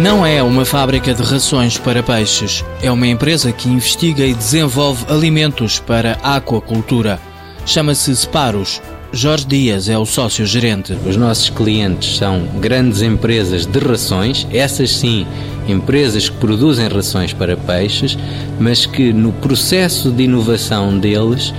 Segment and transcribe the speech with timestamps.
[0.00, 2.64] Não é uma fábrica de rações para peixes.
[2.82, 7.20] É uma empresa que investiga e desenvolve alimentos para aquacultura.
[7.66, 8.80] Chama-se Separos.
[9.12, 10.96] Jorge Dias é o sócio-gerente.
[11.06, 15.26] Os nossos clientes são grandes empresas de rações, essas sim,
[15.68, 18.16] empresas que produzem rações para peixes,
[18.58, 21.52] mas que no processo de inovação deles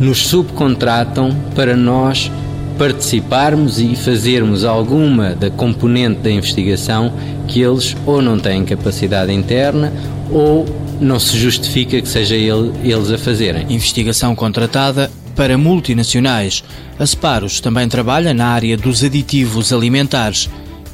[0.00, 2.32] nos subcontratam para nós
[2.78, 7.12] participarmos e fazermos alguma da componente da investigação
[7.46, 9.92] que eles ou não têm capacidade interna
[10.30, 10.66] ou
[11.00, 13.66] não se justifica que seja ele, eles a fazerem.
[13.68, 16.62] Investigação contratada para multinacionais.
[16.98, 20.48] A Separos também trabalha na área dos aditivos alimentares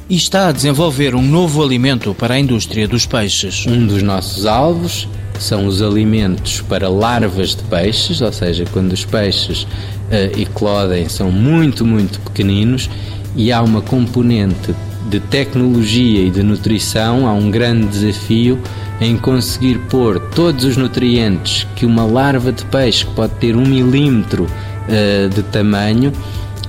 [0.09, 3.65] e está a desenvolver um novo alimento para a indústria dos peixes.
[3.67, 5.07] Um dos nossos alvos
[5.41, 11.31] são os alimentos para larvas de peixes, ou seja, quando os peixes uh, eclodem são
[11.31, 12.89] muito, muito pequeninos
[13.35, 14.73] e há uma componente
[15.09, 18.59] de tecnologia e de nutrição, há um grande desafio
[18.99, 23.65] em conseguir pôr todos os nutrientes que uma larva de peixe, que pode ter um
[23.65, 26.13] milímetro uh, de tamanho,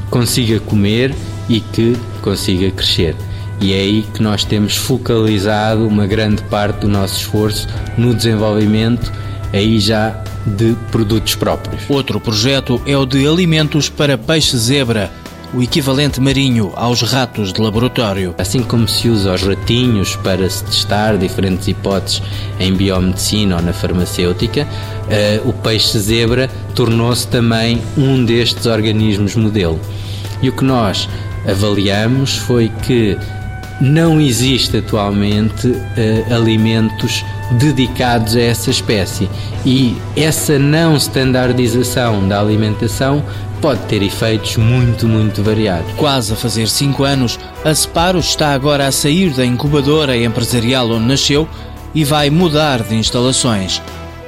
[0.08, 1.14] consiga comer
[1.48, 3.14] e que consiga crescer.
[3.62, 9.12] E é aí que nós temos focalizado uma grande parte do nosso esforço no desenvolvimento,
[9.52, 11.80] aí já de produtos próprios.
[11.88, 15.12] Outro projeto é o de alimentos para peixe zebra
[15.54, 18.34] o equivalente marinho aos ratos de laboratório.
[18.36, 22.20] Assim como se usa os ratinhos para se testar diferentes hipóteses
[22.58, 29.78] em biomedicina ou na farmacêutica, uh, o peixe zebra tornou-se também um destes organismos modelo.
[30.42, 31.08] E o que nós
[31.46, 33.16] avaliamos foi que
[33.82, 37.24] não existe atualmente uh, alimentos
[37.58, 39.28] dedicados a essa espécie
[39.66, 43.24] e essa não standardização da alimentação
[43.60, 45.92] pode ter efeitos muito, muito variados.
[45.94, 51.06] Quase a fazer 5 anos, a Separo está agora a sair da incubadora empresarial onde
[51.06, 51.48] nasceu
[51.92, 53.82] e vai mudar de instalações.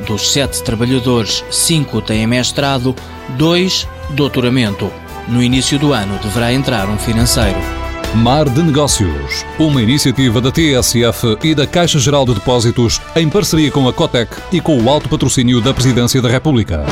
[0.05, 2.95] Dos sete trabalhadores, cinco têm mestrado,
[3.39, 4.91] dois doutoramento.
[5.29, 7.84] No início do ano deverá entrar um financeiro.
[8.15, 13.73] Mar de Negócios, uma iniciativa da TSF e da Caixa Geral de Depósitos em parceria
[13.73, 16.85] com a Cotec e com o alto patrocínio da Presidência da República.